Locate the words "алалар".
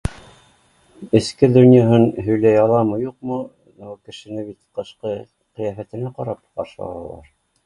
6.91-7.31